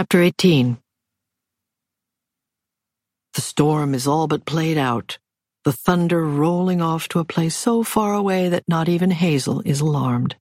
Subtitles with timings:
[0.00, 0.78] Chapter 18
[3.34, 5.18] The storm is all but played out,
[5.64, 9.82] the thunder rolling off to a place so far away that not even Hazel is
[9.82, 10.36] alarmed.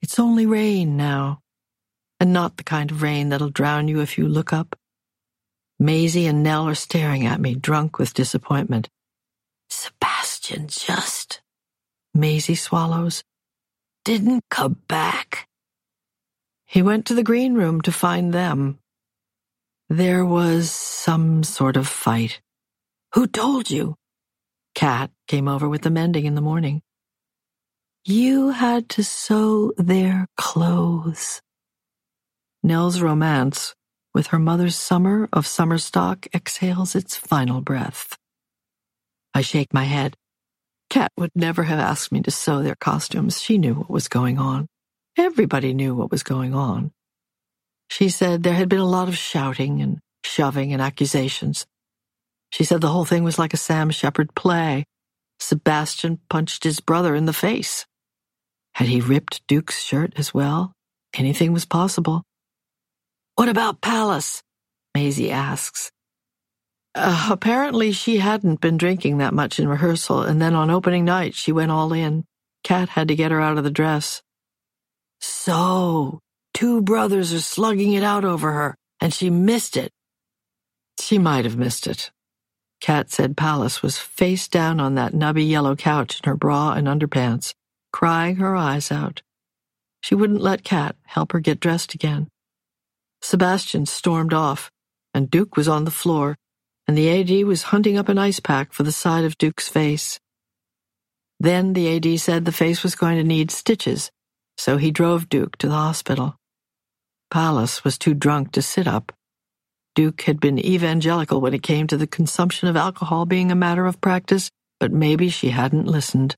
[0.00, 1.42] It's only rain now,
[2.20, 4.78] and not the kind of rain that'll drown you if you look up.
[5.78, 8.88] Maisie and Nell are staring at me, drunk with disappointment.
[9.68, 11.42] Sebastian just,
[12.14, 13.22] Maisie swallows,
[14.06, 15.47] didn't come back.
[16.68, 18.78] He went to the green room to find them.
[19.88, 22.42] There was some sort of fight.
[23.14, 23.94] Who told you?
[24.74, 26.82] Kat came over with the mending in the morning.
[28.04, 31.40] You had to sew their clothes.
[32.62, 33.74] Nell's romance
[34.12, 38.18] with her mother's summer of summer stock exhales its final breath.
[39.32, 40.16] I shake my head.
[40.90, 43.40] Kat would never have asked me to sew their costumes.
[43.40, 44.68] She knew what was going on.
[45.18, 46.92] Everybody knew what was going on.
[47.90, 51.66] She said there had been a lot of shouting and shoving and accusations.
[52.52, 54.84] She said the whole thing was like a Sam Shepard play.
[55.40, 57.84] Sebastian punched his brother in the face.
[58.74, 60.72] Had he ripped Duke's shirt as well?
[61.14, 62.22] Anything was possible.
[63.34, 64.44] What about Pallas?
[64.94, 65.90] Maisie asks.
[66.94, 71.34] Uh, apparently, she hadn't been drinking that much in rehearsal, and then on opening night,
[71.34, 72.24] she went all in.
[72.62, 74.22] Kat had to get her out of the dress.
[75.20, 76.20] So,
[76.54, 79.90] two brothers are slugging it out over her, and she missed it.
[81.00, 82.10] She might have missed it.
[82.80, 86.86] Kat said Pallas was face down on that nubby yellow couch in her bra and
[86.86, 87.54] underpants,
[87.92, 89.22] crying her eyes out.
[90.00, 92.28] She wouldn't let Kat help her get dressed again.
[93.20, 94.70] Sebastian stormed off,
[95.12, 96.36] and Duke was on the floor,
[96.86, 100.20] and the AD was hunting up an ice pack for the side of Duke's face.
[101.40, 104.10] Then the AD said the face was going to need stitches,
[104.58, 106.36] so he drove Duke to the hospital.
[107.30, 109.12] Pallas was too drunk to sit up.
[109.94, 113.86] Duke had been evangelical when it came to the consumption of alcohol being a matter
[113.86, 116.36] of practice, but maybe she hadn't listened.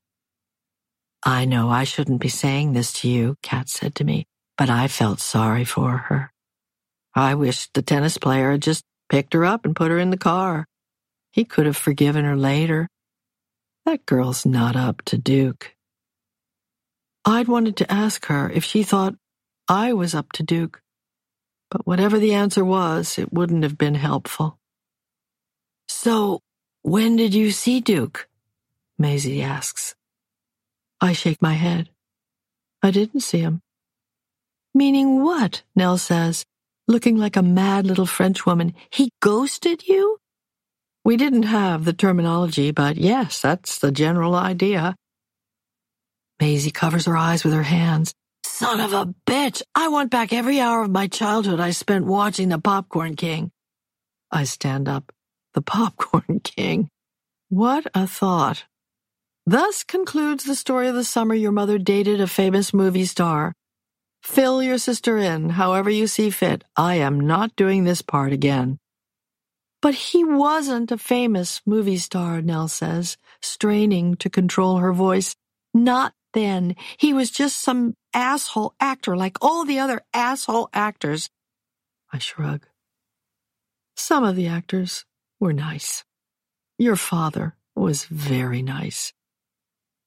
[1.23, 4.25] I know I shouldn't be saying this to you, Kat said to me,
[4.57, 6.31] but I felt sorry for her.
[7.13, 10.17] I wished the tennis player had just picked her up and put her in the
[10.17, 10.65] car.
[11.31, 12.87] He could have forgiven her later.
[13.85, 15.75] That girl's not up to Duke.
[17.25, 19.15] I'd wanted to ask her if she thought
[19.67, 20.81] I was up to Duke,
[21.69, 24.57] but whatever the answer was, it wouldn't have been helpful.
[25.87, 26.39] So,
[26.81, 28.27] when did you see Duke?
[28.97, 29.95] Maisie asks.
[30.99, 31.89] I shake my head.
[32.81, 33.61] I didn't see him.
[34.73, 35.63] Meaning what?
[35.75, 36.45] Nell says,
[36.87, 38.73] looking like a mad little Frenchwoman.
[38.89, 40.17] He ghosted you?
[41.03, 44.95] We didn't have the terminology, but yes, that's the general idea.
[46.41, 48.15] Maisie covers her eyes with her hands.
[48.43, 49.61] Son of a bitch!
[49.75, 53.51] I want back every hour of my childhood I spent watching The Popcorn King.
[54.31, 55.11] I stand up.
[55.53, 56.89] The Popcorn King.
[57.49, 58.65] What a thought.
[59.45, 63.53] Thus concludes the story of the summer your mother dated a famous movie star.
[64.23, 66.63] Fill your sister in, however you see fit.
[66.75, 68.79] I am not doing this part again.
[69.79, 75.35] But he wasn't a famous movie star, Nell says, straining to control her voice.
[75.73, 76.75] Not then.
[76.97, 81.29] He was just some asshole actor like all the other asshole actors.
[82.11, 82.65] I shrug.
[83.95, 85.05] Some of the actors
[85.39, 86.03] were nice.
[86.77, 89.13] Your father was very nice.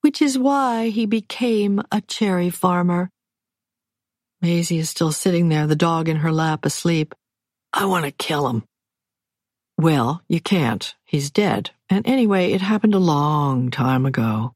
[0.00, 3.10] Which is why he became a cherry farmer.
[4.42, 7.14] Maisie is still sitting there, the dog in her lap, asleep.
[7.72, 8.64] I want to kill him.
[9.78, 10.94] Well, you can't.
[11.04, 11.70] He's dead.
[11.88, 14.52] And anyway, it happened a long time ago.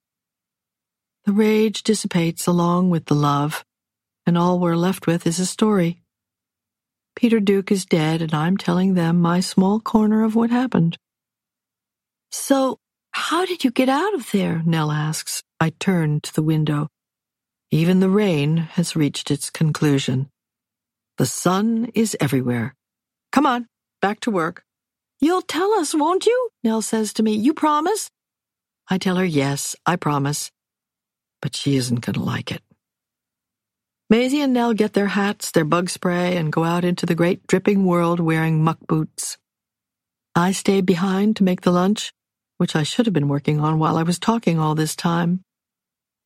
[1.29, 3.63] The rage dissipates along with the love,
[4.25, 6.01] and all we're left with is a story.
[7.15, 10.97] Peter Duke is dead, and I'm telling them my small corner of what happened.
[12.31, 12.79] So,
[13.11, 14.63] how did you get out of there?
[14.65, 15.43] Nell asks.
[15.61, 16.89] I turn to the window.
[17.71, 20.31] Even the rain has reached its conclusion.
[21.19, 22.75] The sun is everywhere.
[23.33, 23.69] Come on,
[24.01, 24.63] back to work.
[25.21, 26.49] You'll tell us, won't you?
[26.65, 27.35] Nell says to me.
[27.35, 28.09] You promise?
[28.89, 30.51] I tell her, yes, I promise
[31.41, 32.63] but she isn't going to like it.
[34.11, 37.47] Maisie and Nell get their hats, their bug spray, and go out into the great
[37.47, 39.37] dripping world wearing muck boots.
[40.35, 42.13] I stay behind to make the lunch,
[42.57, 45.43] which I should have been working on while I was talking all this time.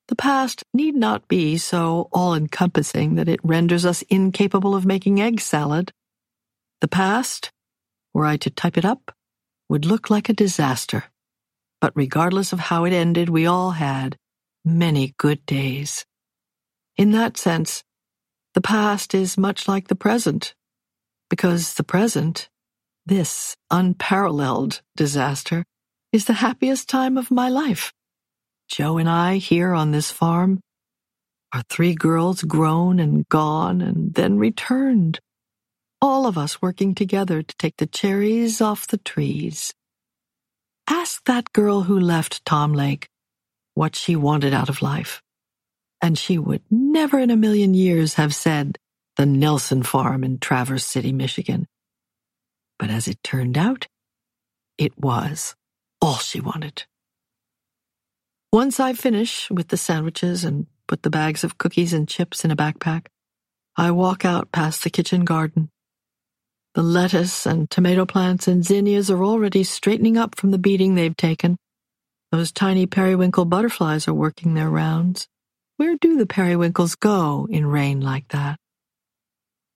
[0.09, 5.21] The past need not be so all encompassing that it renders us incapable of making
[5.21, 5.93] egg salad.
[6.81, 7.51] The past,
[8.13, 9.15] were I to type it up,
[9.69, 11.05] would look like a disaster.
[11.81, 14.17] But regardless of how it ended, we all had,
[14.65, 16.07] many good days.
[16.97, 17.85] In that sense,
[18.55, 20.55] the past is much like the present.
[21.31, 22.49] because the present,
[23.07, 25.65] this unparalleled disaster,
[26.13, 27.93] is the happiest time of my life.
[28.69, 30.61] Joe and I here on this farm,
[31.53, 35.21] our three girls grown and gone and then returned.
[36.03, 39.75] All of us working together to take the cherries off the trees.
[40.89, 43.09] Ask that girl who left Tom Lake
[43.75, 45.23] what she wanted out of life.
[46.01, 48.79] And she would never in a million years have said
[49.17, 51.67] the Nelson farm in Traverse City, Michigan.
[52.79, 53.87] But as it turned out,
[54.79, 55.55] it was
[56.01, 56.85] all she wanted.
[58.53, 62.51] Once I finish with the sandwiches and put the bags of cookies and chips in
[62.51, 63.07] a backpack,
[63.77, 65.71] I walk out past the kitchen garden.
[66.75, 71.17] The lettuce and tomato plants and zinnias are already straightening up from the beating they've
[71.17, 71.57] taken.
[72.33, 75.29] Those tiny periwinkle butterflies are working their rounds.
[75.77, 78.59] Where do the periwinkles go in rain like that?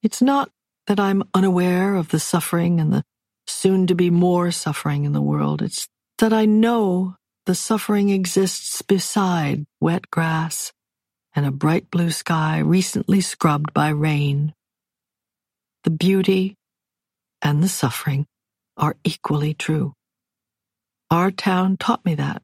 [0.02, 0.50] It's not
[0.86, 3.04] that I'm unaware of the suffering and the
[3.46, 5.60] soon to be more suffering in the world.
[5.60, 5.86] It's
[6.16, 10.72] that I know the suffering exists beside wet grass
[11.34, 14.54] and a bright blue sky recently scrubbed by rain.
[15.84, 16.54] The beauty
[17.42, 18.24] and the suffering
[18.78, 19.92] are equally true.
[21.10, 22.42] Our town taught me that.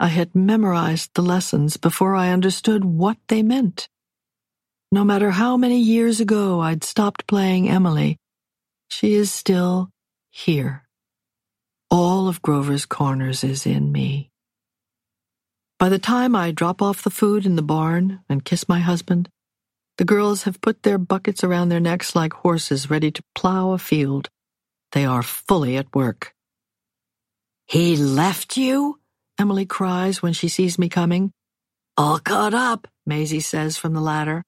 [0.00, 3.86] I had memorized the lessons before I understood what they meant.
[4.90, 8.16] No matter how many years ago I'd stopped playing Emily,
[8.88, 9.90] she is still
[10.30, 10.84] here.
[11.90, 14.30] All of Grover's Corners is in me.
[15.78, 19.28] By the time I drop off the food in the barn and kiss my husband,
[19.98, 23.78] the girls have put their buckets around their necks like horses ready to plow a
[23.78, 24.30] field.
[24.92, 26.32] They are fully at work.
[27.66, 28.99] He left you?
[29.40, 31.32] Emily cries when she sees me coming.
[31.96, 34.42] All caught up, Maisie says from the ladder.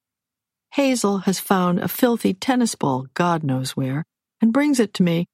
[0.73, 4.05] Hazel has found a filthy tennis ball, God knows where,
[4.43, 5.25] and brings it to me.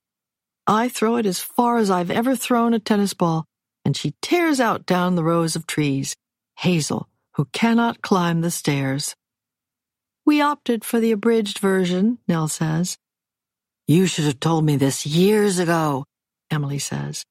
[0.69, 3.47] I throw it as far as I've ever thrown a tennis ball,
[3.85, 6.15] and she tears out down the rows of trees.
[6.59, 9.17] Hazel, who cannot climb the stairs.
[10.25, 12.97] We opted for the abridged version, Nell says.
[13.89, 16.05] You should have told me this years ago,
[16.49, 17.25] Emily says.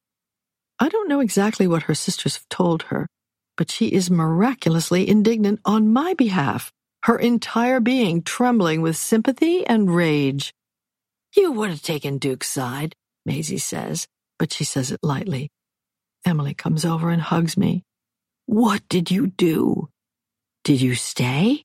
[0.80, 3.08] I don't know exactly what her sisters have told her,
[3.56, 6.72] but she is miraculously indignant on my behalf,
[7.04, 10.52] her entire being trembling with sympathy and rage.
[11.36, 12.94] You would have taken Duke's side,
[13.26, 14.06] Maisie says,
[14.38, 15.50] but she says it lightly.
[16.24, 17.82] Emily comes over and hugs me.
[18.46, 19.88] What did you do?
[20.64, 21.64] Did you stay?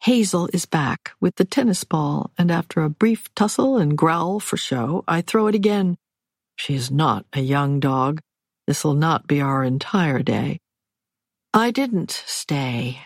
[0.00, 4.56] Hazel is back with the tennis ball, and after a brief tussle and growl for
[4.56, 5.96] show, I throw it again.
[6.56, 8.20] She is not a young dog.
[8.66, 10.58] This will not be our entire day.
[11.54, 13.00] I didn't stay.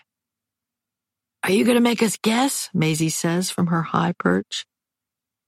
[1.44, 2.70] Are you going to make us guess?
[2.74, 4.66] Maisie says from her high perch.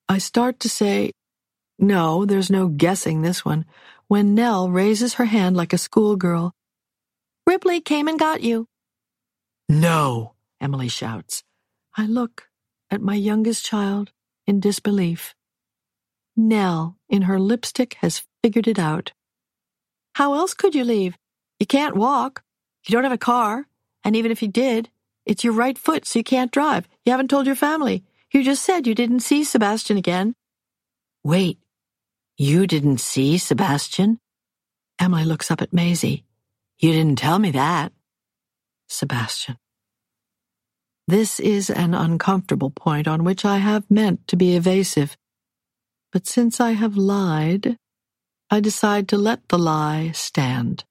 [0.08, 1.12] I start to say,
[1.78, 3.64] no, there's no guessing this one,
[4.08, 6.52] when Nell raises her hand like a schoolgirl.
[7.46, 8.66] Ripley came and got you.
[9.68, 11.42] No, Emily shouts.
[11.96, 12.48] I look
[12.90, 14.12] at my youngest child
[14.46, 15.34] in disbelief.
[16.36, 19.12] Nell, in her lipstick, has figured it out.
[20.14, 21.16] How else could you leave?
[21.58, 22.42] You can't walk.
[22.86, 23.66] You don't have a car.
[24.04, 24.90] And even if you did,
[25.24, 26.88] it's your right foot, so you can't drive.
[27.04, 28.04] You haven't told your family.
[28.32, 30.34] You just said you didn't see Sebastian again.
[31.22, 31.58] Wait,
[32.36, 34.18] you didn't see Sebastian?
[34.98, 36.24] Emily looks up at Maisie.
[36.78, 37.92] You didn't tell me that.
[38.88, 39.56] Sebastian.
[41.06, 45.16] This is an uncomfortable point on which I have meant to be evasive.
[46.12, 47.78] But since I have lied,
[48.50, 50.84] I decide to let the lie stand.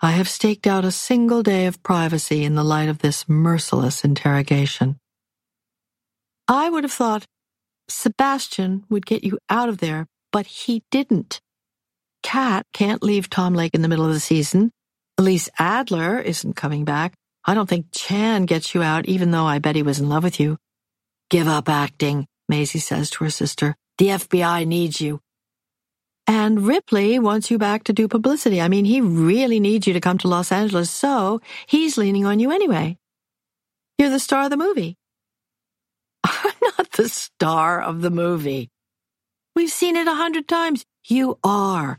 [0.00, 4.02] I have staked out a single day of privacy in the light of this merciless
[4.02, 4.96] interrogation.
[6.48, 7.26] I would have thought
[7.90, 11.42] Sebastian would get you out of there, but he didn't.
[12.22, 14.70] Kat can't leave Tom Lake in the middle of the season.
[15.18, 17.12] Elise Adler isn't coming back.
[17.44, 20.24] I don't think Chan gets you out, even though I bet he was in love
[20.24, 20.56] with you.
[21.28, 23.76] Give up acting, Maisie says to her sister.
[24.00, 25.20] The FBI needs you.
[26.26, 28.58] And Ripley wants you back to do publicity.
[28.58, 32.40] I mean, he really needs you to come to Los Angeles, so he's leaning on
[32.40, 32.96] you anyway.
[33.98, 34.96] You're the star of the movie.
[36.24, 38.70] I'm not the star of the movie.
[39.54, 40.86] We've seen it a hundred times.
[41.06, 41.98] You are.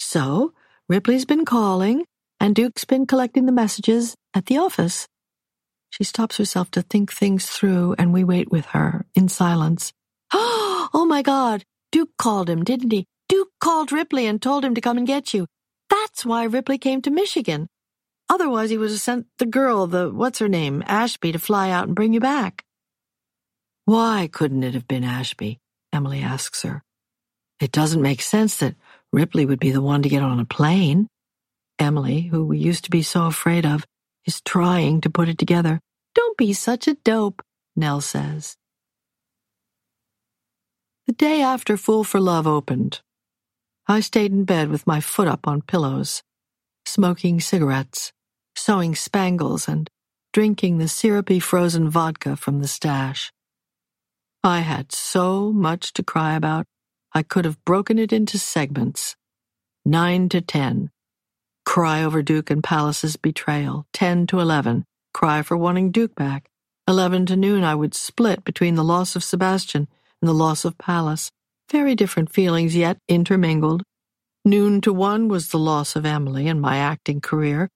[0.00, 0.54] So,
[0.88, 2.04] Ripley's been calling,
[2.40, 5.06] and Duke's been collecting the messages at the office.
[5.90, 9.92] She stops herself to think things through, and we wait with her in silence.
[10.32, 10.57] Oh,
[10.94, 13.06] Oh my God, Duke called him, didn't he?
[13.28, 15.46] Duke called Ripley and told him to come and get you.
[15.90, 17.68] That's why Ripley came to Michigan.
[18.30, 21.86] Otherwise, he would have sent the girl, the what's her name, Ashby, to fly out
[21.86, 22.64] and bring you back.
[23.86, 25.58] Why couldn't it have been Ashby?
[25.94, 26.82] Emily asks her.
[27.58, 28.76] It doesn't make sense that
[29.12, 31.08] Ripley would be the one to get on a plane.
[31.78, 33.86] Emily, who we used to be so afraid of,
[34.26, 35.80] is trying to put it together.
[36.14, 37.42] Don't be such a dope,
[37.76, 38.57] Nell says.
[41.08, 43.00] The day after Fool for Love opened,
[43.86, 46.22] I stayed in bed with my foot up on pillows,
[46.84, 48.12] smoking cigarettes,
[48.54, 49.88] sewing spangles, and
[50.34, 53.32] drinking the syrupy frozen vodka from the stash.
[54.44, 56.66] I had so much to cry about,
[57.14, 59.16] I could have broken it into segments.
[59.86, 60.90] Nine to ten.
[61.64, 63.86] Cry over Duke and Pallas's betrayal.
[63.94, 64.84] Ten to eleven.
[65.14, 66.50] Cry for wanting Duke back.
[66.86, 69.88] Eleven to noon, I would split between the loss of Sebastian
[70.20, 71.30] and the loss of Pallas.
[71.70, 73.82] Very different feelings, yet intermingled.
[74.44, 77.68] Noon to one was the loss of Emily and my acting career.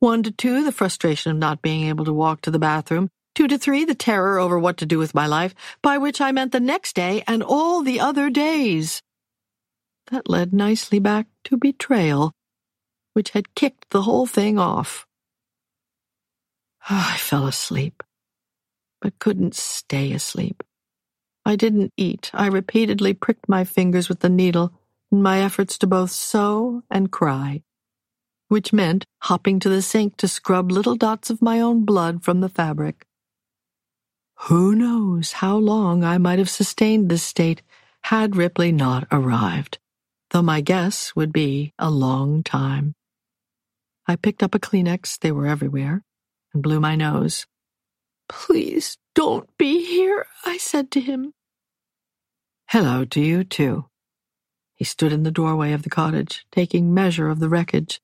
[0.00, 3.08] One to two, the frustration of not being able to walk to the bathroom.
[3.34, 6.32] Two to three, the terror over what to do with my life, by which I
[6.32, 9.02] meant the next day and all the other days.
[10.10, 12.32] That led nicely back to betrayal,
[13.14, 15.06] which had kicked the whole thing off.
[16.90, 18.02] Ah, I fell asleep,
[19.00, 20.62] but couldn't stay asleep.
[21.48, 22.30] I didn't eat.
[22.34, 24.70] I repeatedly pricked my fingers with the needle
[25.10, 27.62] in my efforts to both sew and cry,
[28.48, 32.42] which meant hopping to the sink to scrub little dots of my own blood from
[32.42, 33.06] the fabric.
[34.40, 37.62] Who knows how long I might have sustained this state
[38.02, 39.78] had Ripley not arrived,
[40.32, 42.94] though my guess would be a long time.
[44.06, 46.04] I picked up a Kleenex, they were everywhere,
[46.52, 47.46] and blew my nose.
[48.28, 51.32] Please don't be here, I said to him.
[52.70, 53.86] Hello to you, too.
[54.74, 57.98] He stood in the doorway of the cottage, taking measure of the wreckage.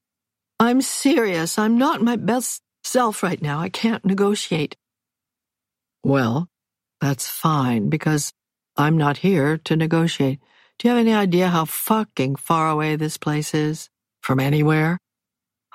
[0.59, 1.59] I'm serious.
[1.59, 3.61] I'm not my best self right now.
[3.61, 4.75] I can't negotiate.
[6.03, 6.49] Well,
[6.99, 8.33] that's fine, because
[8.75, 10.41] I'm not here to negotiate.
[10.79, 13.91] Do you have any idea how fucking far away this place is?
[14.23, 14.97] From anywhere?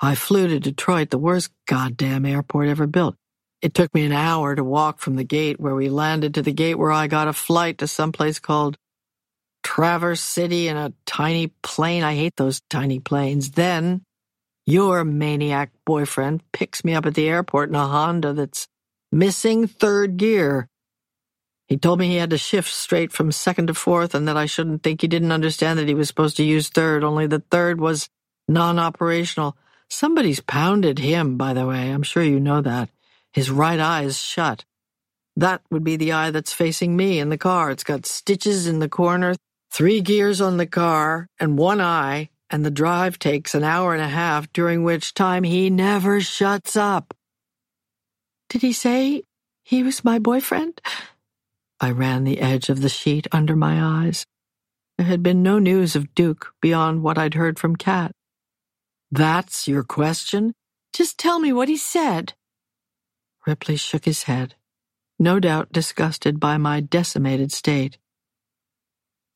[0.02, 3.14] I flew to Detroit, the worst goddamn airport ever built.
[3.62, 6.52] It took me an hour to walk from the gate where we landed to the
[6.52, 8.78] gate where I got a flight to some place called
[9.64, 12.04] Traverse City in a tiny plane.
[12.04, 13.52] I hate those tiny planes.
[13.52, 14.02] Then
[14.66, 18.68] your maniac boyfriend picks me up at the airport in a Honda that's
[19.12, 20.68] missing third gear.
[21.68, 24.46] He told me he had to shift straight from second to fourth and that I
[24.46, 27.80] shouldn't think he didn't understand that he was supposed to use third, only the third
[27.80, 28.08] was
[28.48, 29.56] non operational.
[29.88, 31.90] Somebody's pounded him, by the way.
[31.90, 32.90] I'm sure you know that.
[33.32, 34.64] His right eye is shut.
[35.36, 37.70] That would be the eye that's facing me in the car.
[37.70, 39.34] It's got stitches in the corner,
[39.70, 44.02] three gears on the car, and one eye, and the drive takes an hour and
[44.02, 47.14] a half, during which time he never shuts up.
[48.48, 49.22] Did he say
[49.62, 50.80] he was my boyfriend?
[51.80, 54.26] I ran the edge of the sheet under my eyes.
[54.98, 58.12] There had been no news of Duke beyond what I'd heard from Kat.
[59.10, 60.52] That's your question?
[60.92, 62.34] Just tell me what he said.
[63.50, 64.54] Ripley shook his head,
[65.18, 67.98] no doubt disgusted by my decimated state.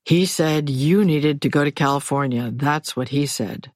[0.05, 2.53] He said you needed to go to California.
[2.55, 3.73] That's what he said.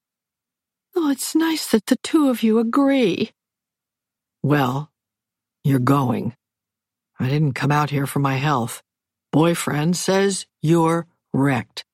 [0.95, 3.33] Oh, it's nice that the two of you agree.
[4.40, 4.92] Well,
[5.64, 6.37] you're going.
[7.18, 8.80] I didn't come out here for my health.
[9.33, 11.85] Boyfriend says you're wrecked.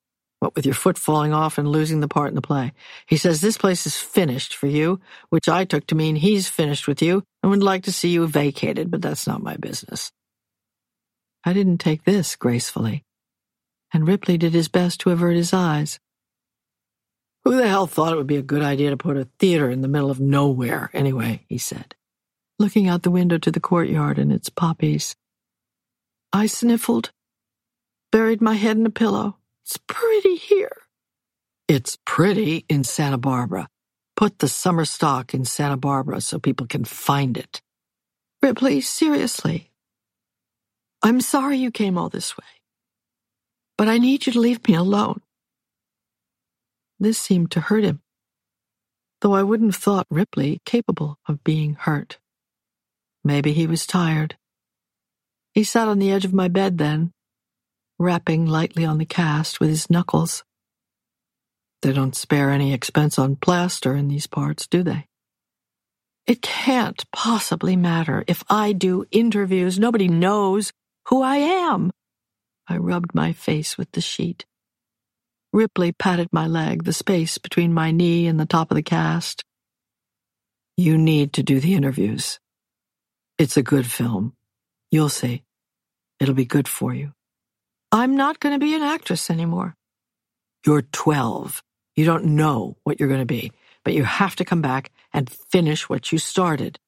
[0.44, 2.74] What with your foot falling off and losing the part in the play.
[3.06, 6.86] He says this place is finished for you, which I took to mean he's finished
[6.86, 10.12] with you and would like to see you vacated, but that's not my business.
[11.44, 13.04] I didn't take this gracefully,
[13.90, 15.98] and Ripley did his best to avert his eyes.
[17.44, 19.80] Who the hell thought it would be a good idea to put a theater in
[19.80, 21.46] the middle of nowhere, anyway?
[21.48, 21.94] he said,
[22.58, 25.16] looking out the window to the courtyard and its poppies.
[26.34, 27.12] I sniffled,
[28.12, 29.38] buried my head in a pillow.
[29.64, 30.76] It's pretty here.
[31.68, 33.68] It's pretty in Santa Barbara.
[34.16, 37.62] Put the summer stock in Santa Barbara so people can find it.
[38.42, 39.70] Ripley, seriously.
[41.02, 42.44] I'm sorry you came all this way.
[43.78, 45.22] But I need you to leave me alone.
[47.00, 48.02] This seemed to hurt him,
[49.22, 52.18] though I wouldn't have thought Ripley capable of being hurt.
[53.24, 54.36] Maybe he was tired.
[55.54, 57.13] He sat on the edge of my bed then,
[57.98, 60.44] rapping lightly on the cast with his knuckles.
[61.82, 65.06] They don't spare any expense on plaster in these parts, do they?
[66.26, 68.24] It can't possibly matter.
[68.26, 70.72] If I do interviews, nobody knows
[71.08, 71.92] who I am.
[72.68, 74.46] I rubbed my face with the sheet.
[75.52, 79.44] Ripley patted my leg, the space between my knee and the top of the cast.
[80.76, 82.40] You need to do the interviews.
[83.38, 84.34] It's a good film.
[84.90, 85.44] You'll see.
[86.20, 87.13] It'll be good for you.
[87.94, 89.76] I'm not going to be an actress anymore.
[90.66, 91.62] You're 12.
[91.94, 93.52] You don't know what you're going to be,
[93.84, 96.80] but you have to come back and finish what you started.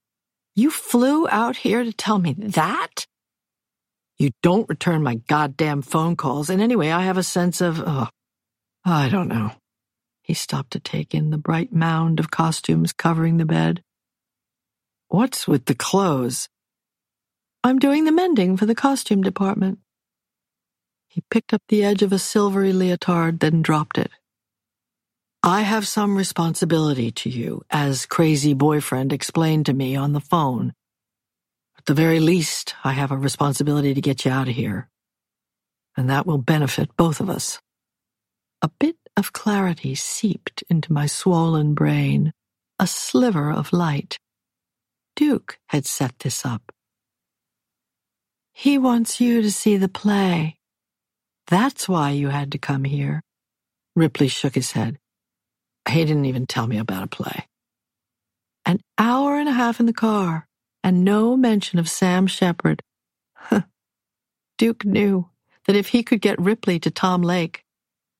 [0.56, 3.06] You flew out here to tell me that?
[4.18, 8.08] You don't return my goddamn phone calls, and anyway, I have a sense of, oh,
[8.84, 9.52] I don't know.
[10.22, 13.80] He stopped to take in the bright mound of costumes covering the bed.
[15.06, 16.48] What's with the clothes?
[17.62, 19.78] I'm doing the mending for the costume department.
[21.16, 24.10] He picked up the edge of a silvery leotard, then dropped it.
[25.42, 30.74] I have some responsibility to you, as crazy boyfriend explained to me on the phone.
[31.78, 34.90] At the very least, I have a responsibility to get you out of here.
[35.96, 37.60] And that will benefit both of us.
[38.60, 42.34] A bit of clarity seeped into my swollen brain,
[42.78, 44.18] a sliver of light.
[45.14, 46.72] Duke had set this up.
[48.52, 50.55] He wants you to see the play.
[51.48, 53.22] That's why you had to come here.
[53.96, 54.98] Ripley shook his head.
[55.88, 57.46] He didn't even tell me about a play.
[58.66, 60.46] An hour and a half in the car,
[60.84, 62.82] and no mention of Sam Shepard.
[64.58, 65.28] Duke knew
[65.66, 67.62] that if he could get Ripley to Tom Lake,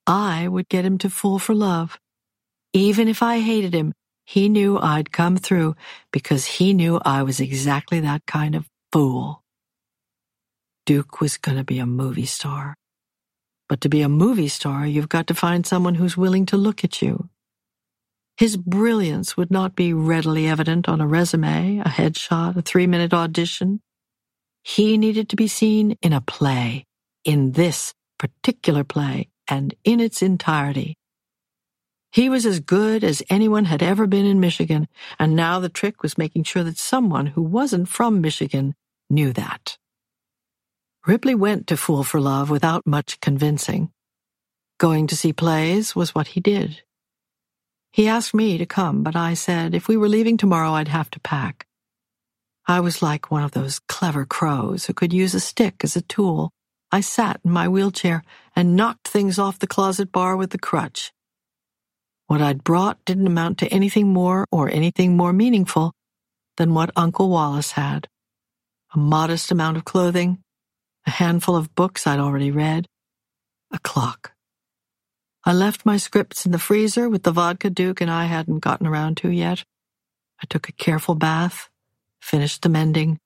[0.07, 1.99] I would get him to Fool for Love.
[2.73, 3.93] Even if I hated him,
[4.25, 5.77] he knew I'd come through
[6.13, 9.43] because he knew I was exactly that kind of fool.
[10.87, 12.77] Duke was going to be a movie star.
[13.69, 16.85] But to be a movie star, you've got to find someone who's willing to look
[16.85, 17.29] at you.
[18.37, 23.15] His brilliance would not be readily evident on a resume, a headshot, a three minute
[23.15, 23.81] audition.
[24.63, 26.85] He needed to be seen in a play,
[27.25, 30.97] in this particular play, and in its entirety.
[32.13, 36.03] He was as good as anyone had ever been in Michigan, and now the trick
[36.03, 38.75] was making sure that someone who wasn't from Michigan
[39.11, 39.77] knew that.
[41.07, 43.93] Ripley went to Fool for Love without much convincing.
[44.79, 46.83] Going to see plays was what he did.
[47.93, 51.09] He asked me to come, but I said if we were leaving tomorrow, I'd have
[51.13, 51.65] to pack.
[52.67, 56.03] I was like one of those clever crows who could use a stick as a
[56.03, 56.51] tool.
[56.91, 58.25] I sat in my wheelchair
[58.57, 61.13] and knocked things off the closet bar with the crutch.
[62.27, 65.93] What I'd brought didn't amount to anything more or anything more meaningful
[66.57, 68.09] than what Uncle Wallace had.
[68.93, 70.43] A modest amount of clothing,
[71.07, 72.87] a handful of books I'd already read,
[73.73, 74.33] a clock.
[75.45, 78.87] I left my scripts in the freezer with the vodka Duke and I hadn't gotten
[78.87, 79.65] around to yet.
[80.43, 81.71] I took a careful bath,
[82.21, 83.19] finished the mending,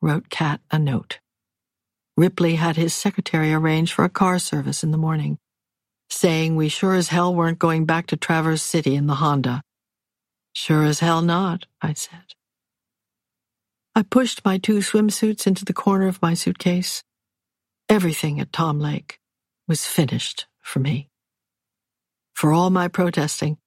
[0.00, 1.18] wrote Kat a note.
[2.16, 5.38] Ripley had his secretary arrange for a car service in the morning,
[6.08, 9.62] saying we sure as hell weren't going back to Traverse City in the Honda.
[10.54, 12.32] Sure as hell not, I said.
[13.94, 17.02] I pushed my two swimsuits into the corner of my suitcase.
[17.88, 19.20] Everything at Tom Lake
[19.68, 21.08] was finished for me.
[22.34, 23.58] For all my protesting,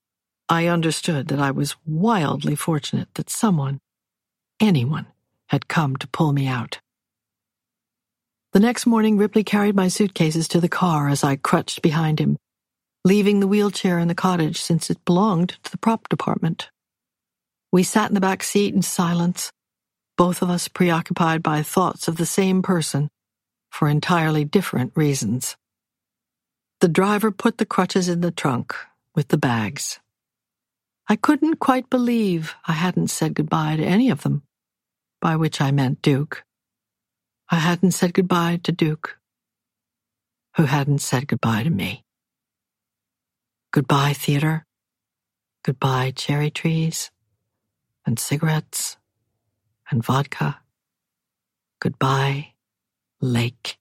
[0.50, 3.80] I understood that I was wildly fortunate that someone,
[4.60, 5.08] anyone,
[5.48, 6.80] had come to pull me out.
[8.52, 12.36] The next morning, Ripley carried my suitcases to the car as I crutched behind him,
[13.06, 16.70] leaving the wheelchair in the cottage since it belonged to the prop department.
[17.72, 19.50] We sat in the back seat in silence,
[20.18, 23.10] both of us preoccupied by thoughts of the same person
[23.80, 25.56] for entirely different reasons.
[26.82, 28.76] The driver put the crutches in the trunk
[29.16, 30.02] with the bags.
[31.08, 34.44] I couldn't quite believe I hadn't said goodbye to any of them,
[35.22, 36.44] by which I meant Duke.
[37.50, 39.18] I hadn't said goodbye to Duke,
[40.58, 42.04] who hadn't said goodbye to me.
[43.72, 44.66] Goodbye, theater.
[45.64, 47.12] Goodbye, cherry trees,
[48.06, 48.98] and cigarettes,
[49.90, 50.60] and vodka.
[51.80, 52.56] Goodbye,
[53.22, 53.78] lake.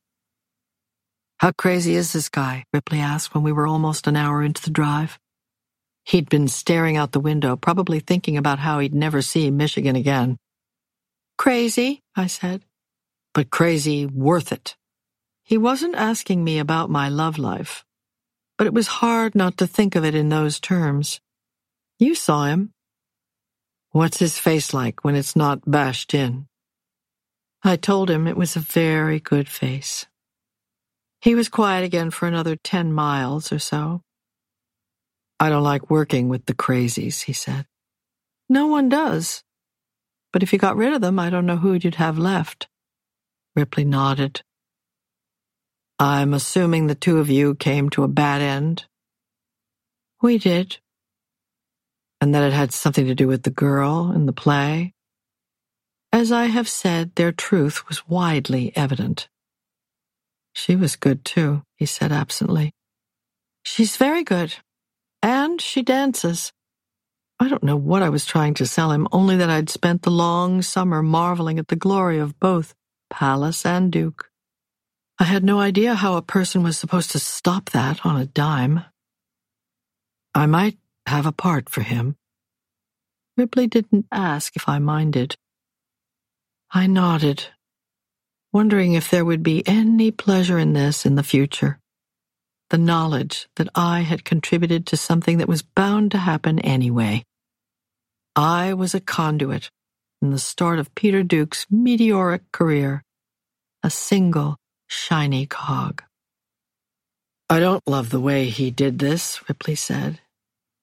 [1.38, 2.64] How crazy is this guy?
[2.72, 5.18] Ripley asked when we were almost an hour into the drive.
[6.04, 10.38] He'd been staring out the window, probably thinking about how he'd never see Michigan again.
[11.36, 12.64] Crazy, I said
[13.38, 14.74] but crazy worth it.
[15.44, 17.84] He wasn't asking me about my love life,
[18.56, 21.20] but it was hard not to think of it in those terms.
[22.00, 22.72] You saw him.
[23.92, 26.47] What's his face like when it's not bashed in?
[27.64, 30.06] I told him it was a very good face.
[31.20, 34.02] He was quiet again for another ten miles or so.
[35.40, 37.66] I don't like working with the crazies, he said.
[38.48, 39.42] No one does.
[40.32, 42.68] But if you got rid of them, I don't know who you'd have left.
[43.56, 44.42] Ripley nodded.
[45.98, 48.84] I'm assuming the two of you came to a bad end?
[50.22, 50.78] We did.
[52.20, 54.94] And that it had something to do with the girl in the play?
[56.12, 59.28] As I have said, their truth was widely evident.
[60.52, 62.72] She was good, too, he said absently.
[63.62, 64.54] She's very good.
[65.22, 66.52] And she dances.
[67.38, 70.10] I don't know what I was trying to sell him, only that I'd spent the
[70.10, 72.74] long summer marveling at the glory of both
[73.10, 74.30] Pallas and Duke.
[75.20, 78.84] I had no idea how a person was supposed to stop that on a dime.
[80.34, 82.16] I might have a part for him.
[83.36, 85.36] Ripley didn't ask if I minded.
[86.70, 87.44] I nodded,
[88.52, 91.80] wondering if there would be any pleasure in this in the future.
[92.70, 97.24] The knowledge that I had contributed to something that was bound to happen anyway.
[98.36, 99.70] I was a conduit
[100.20, 103.02] in the start of Peter Duke's meteoric career,
[103.82, 106.02] a single shiny cog.
[107.48, 110.20] I don't love the way he did this, Ripley said,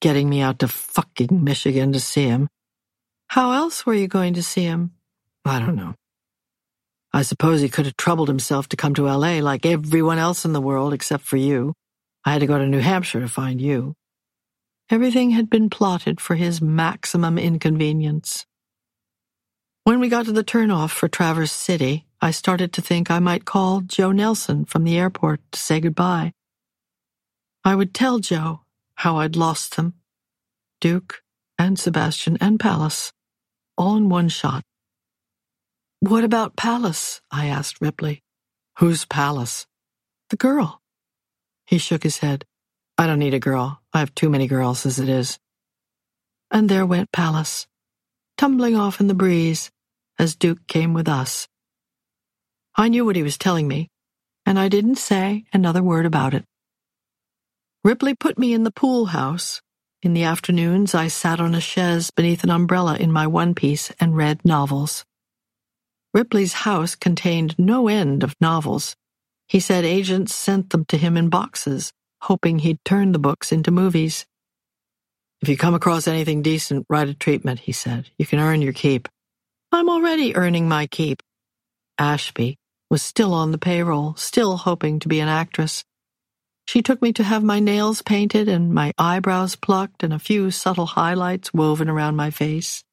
[0.01, 2.49] getting me out to fucking Michigan to see him.
[3.29, 4.94] How else were you going to see him?
[5.45, 5.93] I don't know.
[7.13, 10.53] I suppose he could have troubled himself to come to LA like everyone else in
[10.53, 11.73] the world except for you.
[12.25, 13.93] I had to go to New Hampshire to find you.
[14.89, 18.45] Everything had been plotted for his maximum inconvenience.
[19.83, 23.45] When we got to the turnoff for Traverse City, I started to think I might
[23.45, 26.33] call Joe Nelson from the airport to say goodbye.
[27.63, 28.61] I would tell Joe
[28.95, 29.93] how I'd lost them
[30.81, 31.21] Duke
[31.57, 33.13] and Sebastian and Pallas,
[33.77, 34.63] all in one shot.
[36.01, 37.21] What about Pallas?
[37.31, 38.21] I asked Ripley.
[38.79, 39.65] Who's Pallas?
[40.29, 40.81] The girl.
[41.65, 42.45] He shook his head.
[42.97, 43.81] I don't need a girl.
[43.93, 45.39] I have too many girls as it is.
[46.51, 47.65] And there went Pallas,
[48.37, 49.71] tumbling off in the breeze
[50.19, 51.47] as Duke came with us.
[52.75, 53.89] I knew what he was telling me,
[54.45, 56.45] and I didn't say another word about it.
[57.83, 59.61] Ripley put me in the pool house.
[60.01, 63.91] In the afternoons, I sat on a chaise beneath an umbrella in my one piece
[63.99, 65.05] and read novels.
[66.15, 68.95] Ripley's house contained no end of novels.
[69.49, 73.69] He said agents sent them to him in boxes, hoping he'd turn the books into
[73.69, 74.25] movies.
[75.41, 78.09] If you come across anything decent, write a treatment, he said.
[78.17, 79.09] You can earn your keep.
[79.73, 81.21] I'm already earning my keep.
[81.99, 82.55] Ashby,
[82.89, 85.83] was still on the payroll, still hoping to be an actress.
[86.65, 90.49] She took me to have my nails painted and my eyebrows plucked and a few
[90.49, 92.85] subtle highlights woven around my face.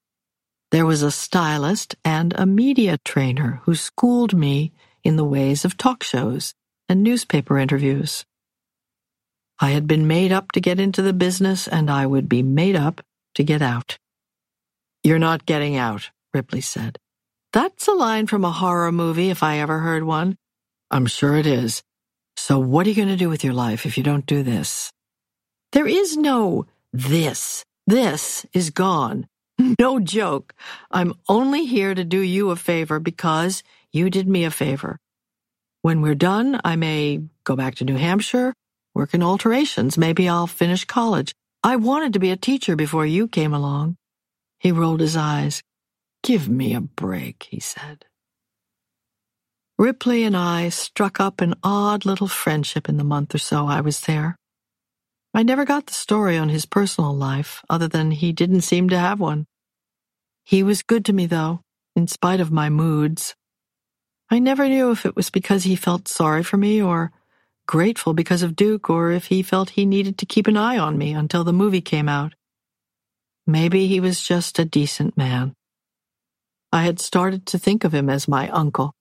[0.73, 4.73] There was a stylist and a media trainer who schooled me
[5.05, 6.55] in the ways of talk shows
[6.89, 8.25] and newspaper interviews.
[9.61, 12.75] I had been made up to get into the business, and I would be made
[12.75, 13.03] up
[13.35, 13.99] to get out.
[15.05, 16.99] You're not getting out, Ripley said.
[17.53, 20.39] That's a line from a horror movie if I ever heard one.
[20.91, 21.83] I'm sure it is.
[22.39, 24.91] So what are you going to do with your life if you don't do this?
[25.73, 27.63] There is no this.
[27.87, 29.29] This is gone.
[29.79, 30.55] No joke.
[30.91, 34.99] I'm only here to do you a favor because you did me a favor.
[35.83, 38.55] When we're done, I may go back to New Hampshire,
[38.95, 39.99] work in alterations.
[39.99, 41.35] Maybe I'll finish college.
[41.63, 43.97] I wanted to be a teacher before you came along.
[44.59, 45.63] He rolled his eyes.
[46.23, 48.05] Give me a break, he said.
[49.79, 53.81] Ripley and I struck up an odd little friendship in the month or so I
[53.81, 54.37] was there.
[55.35, 58.99] I never got the story on his personal life, other than he didn't seem to
[58.99, 59.47] have one.
[60.45, 61.61] He was good to me, though,
[61.95, 63.35] in spite of my moods.
[64.31, 67.13] I never knew if it was because he felt sorry for me or
[67.67, 70.99] grateful because of Duke or if he felt he needed to keep an eye on
[70.99, 72.35] me until the movie came out.
[73.47, 75.55] Maybe he was just a decent man.
[76.73, 78.95] I had started to think of him as my uncle,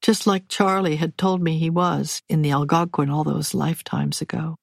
[0.00, 4.56] just like Charlie had told me he was in the Algonquin all those lifetimes ago.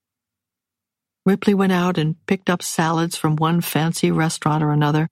[1.25, 5.07] Ripley went out and picked up salads from one fancy restaurant or another,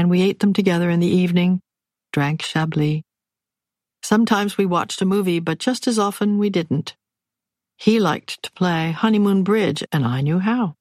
[0.00, 1.60] and we ate them together in the evening,
[2.10, 3.02] drank Chablis.
[4.02, 6.96] Sometimes we watched a movie, but just as often we didn't.
[7.76, 10.74] He liked to play Honeymoon Bridge, and I knew how.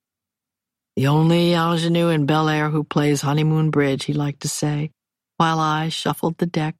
[0.95, 4.91] The only ingenue in Bel Air who plays Honeymoon Bridge, he liked to say,
[5.35, 6.77] while I shuffled the deck.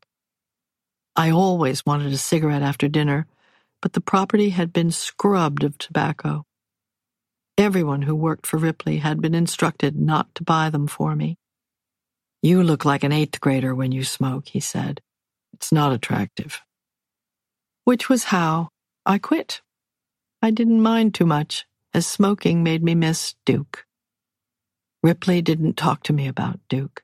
[1.18, 3.28] I always wanted a cigarette after dinner,
[3.82, 6.46] but the property had been scrubbed of tobacco.
[7.58, 11.36] Everyone who worked for Ripley had been instructed not to buy them for me.
[12.42, 15.02] You look like an eighth grader when you smoke, he said.
[15.54, 16.62] It's not attractive.
[17.84, 18.70] Which was how
[19.06, 19.62] I quit.
[20.42, 23.86] I didn't mind too much, as smoking made me miss Duke.
[25.04, 27.04] Ripley didn't talk to me about Duke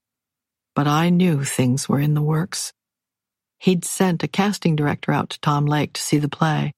[0.76, 2.74] but I knew things were in the works.
[3.60, 6.74] He'd sent a casting director out to Tom Lake to see the play,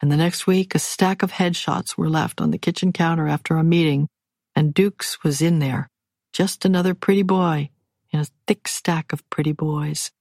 [0.00, 3.56] and the next week a stack of headshots were left on the kitchen counter after
[3.56, 4.06] a meeting,
[4.54, 5.88] and Dukes was in there,
[6.32, 7.70] just another pretty boy
[8.14, 10.12] in a thick stack of pretty boys.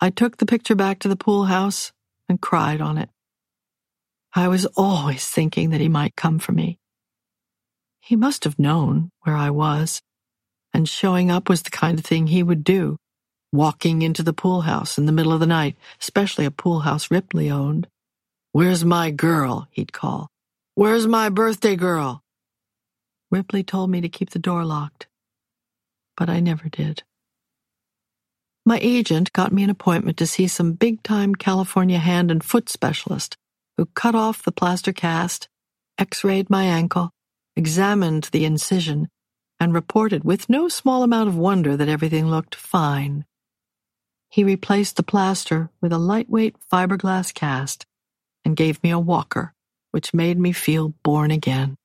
[0.00, 1.92] I took the picture back to the pool house
[2.28, 3.10] and cried on it.
[4.34, 6.78] I was always thinking that he might come for me.
[8.00, 10.00] He must have known where I was,
[10.72, 12.96] and showing up was the kind of thing he would do,
[13.52, 17.10] walking into the pool house in the middle of the night, especially a pool house
[17.10, 17.88] Ripley owned.
[18.52, 19.66] Where's my girl?
[19.72, 20.28] he'd call.
[20.76, 22.22] Where's my birthday girl?
[23.28, 25.08] Ripley told me to keep the door locked,
[26.20, 27.02] but I never did.
[28.66, 32.68] My agent got me an appointment to see some big time California hand and foot
[32.68, 33.38] specialist
[33.78, 35.48] who cut off the plaster cast,
[35.96, 37.10] x rayed my ankle,
[37.56, 39.08] examined the incision,
[39.58, 43.24] and reported with no small amount of wonder that everything looked fine.
[44.28, 47.86] He replaced the plaster with a lightweight fiberglass cast
[48.44, 49.54] and gave me a walker,
[49.90, 51.76] which made me feel born again.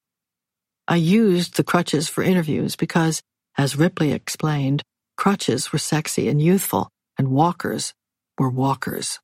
[0.90, 3.22] I used the crutches for interviews because,
[3.58, 4.84] as Ripley explained,
[5.18, 7.94] crutches were sexy and youthful, and walkers
[8.38, 9.20] were walkers.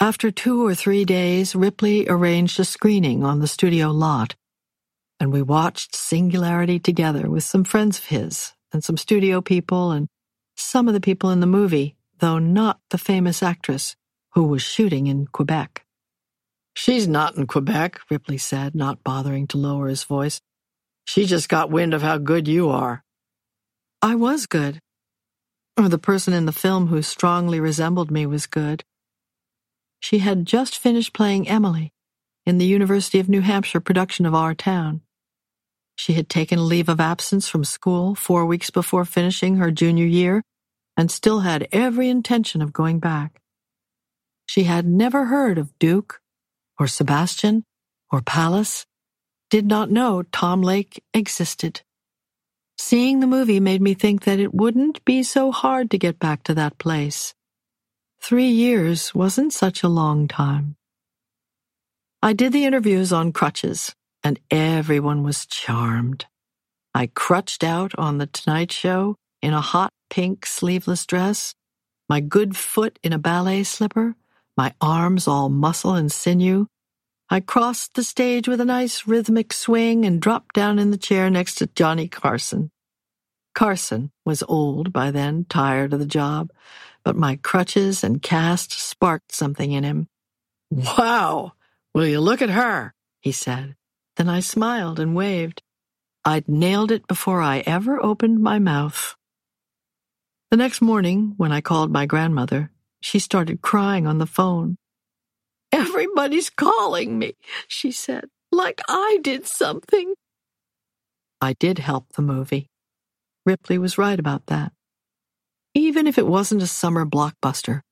[0.00, 4.34] After two or three days, Ripley arranged a screening on the studio lot,
[5.18, 10.08] and we watched Singularity together with some friends of his and some studio people and
[10.56, 13.96] some of the people in the movie, though not the famous actress
[14.34, 15.84] who was shooting in Quebec.
[16.74, 20.42] She's not in Quebec, Ripley said, not bothering to lower his voice.
[21.06, 23.02] She just got wind of how good you are.
[24.02, 24.80] I was good.
[25.78, 28.84] Or the person in the film who strongly resembled me was good.
[30.00, 31.92] She had just finished playing Emily
[32.44, 35.00] in the University of New Hampshire production of Our Town.
[35.96, 40.42] She had taken leave of absence from school four weeks before finishing her junior year
[40.96, 43.40] and still had every intention of going back.
[44.44, 46.20] She had never heard of Duke
[46.78, 47.64] or Sebastian
[48.10, 48.86] or Pallas,
[49.56, 51.80] did not know Tom Lake existed.
[52.76, 56.42] Seeing the movie made me think that it wouldn't be so hard to get back
[56.42, 57.32] to that place.
[58.20, 60.76] Three years wasn't such a long time.
[62.22, 66.26] I did the interviews on crutches, and everyone was charmed.
[66.94, 71.54] I crutched out on The Tonight Show in a hot pink sleeveless dress,
[72.10, 74.16] my good foot in a ballet slipper,
[74.54, 76.66] my arms all muscle and sinew.
[77.28, 81.28] I crossed the stage with a nice rhythmic swing and dropped down in the chair
[81.28, 82.70] next to Johnny Carson.
[83.52, 86.52] Carson was old by then, tired of the job,
[87.02, 90.08] but my crutches and cast sparked something in him.
[90.70, 91.54] Wow!
[91.94, 92.94] Will you look at her?
[93.20, 93.74] he said.
[94.16, 95.62] Then I smiled and waved.
[96.24, 99.16] I'd nailed it before I ever opened my mouth.
[100.50, 104.76] The next morning, when I called my grandmother, she started crying on the phone.
[105.72, 107.34] Everybody's calling me,
[107.68, 110.14] she said, like I did something.
[111.40, 112.68] I did help the movie.
[113.44, 114.72] Ripley was right about that.
[115.74, 117.82] Even if it wasn't a summer blockbuster,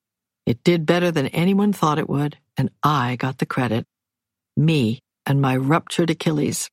[0.47, 3.87] it did better than anyone thought it would, and I got the credit.
[4.57, 6.71] Me and my ruptured Achilles.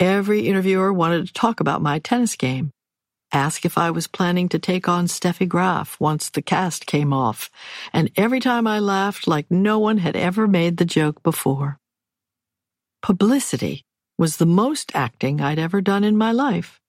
[0.00, 2.70] Every interviewer wanted to talk about my tennis game,
[3.32, 7.50] ask if I was planning to take on Steffi Graf once the cast came off,
[7.92, 11.78] and every time I laughed like no one had ever made the joke before.
[13.02, 13.84] Publicity
[14.18, 16.80] was the most acting I'd ever done in my life,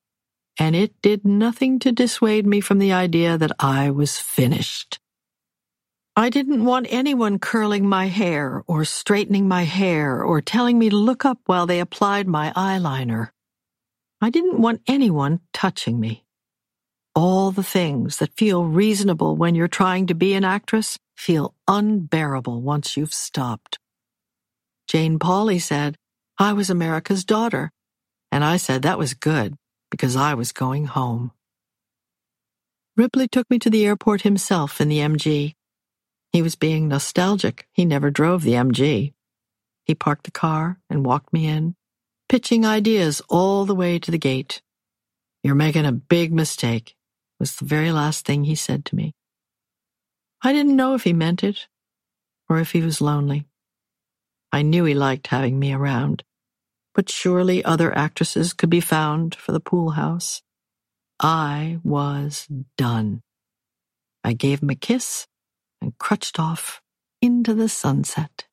[0.59, 4.99] and it did nothing to dissuade me from the idea that I was finished.
[6.15, 10.95] I didn't want anyone curling my hair or straightening my hair or telling me to
[10.95, 13.29] look up while they applied my eyeliner.
[14.21, 16.23] I didn't want anyone touching me.
[17.15, 22.59] All the things that feel reasonable when you're trying to be an actress feel unbearable
[22.61, 23.77] once you've stopped.
[24.87, 25.95] Jane Pauley said,
[26.39, 27.71] I was America's daughter.
[28.31, 29.55] And I said that was good
[29.91, 31.31] because I was going home.
[32.97, 35.53] Ripley took me to the airport himself in the MG.
[36.31, 37.67] He was being nostalgic.
[37.73, 39.13] He never drove the MG.
[39.85, 41.75] He parked the car and walked me in,
[42.27, 44.63] pitching ideas all the way to the gate.
[45.43, 46.95] You're making a big mistake
[47.43, 49.13] was the very last thing he said to me.
[50.41, 51.67] I didn't know if he meant it
[52.47, 53.43] or if he was lonely.
[54.53, 56.23] I knew he liked having me around,
[56.95, 60.41] but surely other actresses could be found for the pool house.
[61.19, 63.23] I was done.
[64.23, 65.27] I gave him a kiss
[65.81, 66.81] and crutched off
[67.21, 68.45] into the sunset.